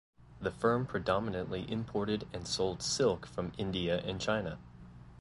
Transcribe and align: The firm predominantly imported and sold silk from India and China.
The 0.39 0.49
firm 0.49 0.87
predominantly 0.87 1.71
imported 1.71 2.27
and 2.33 2.47
sold 2.47 2.81
silk 2.81 3.27
from 3.27 3.51
India 3.59 3.99
and 4.03 4.19
China. 4.19 4.57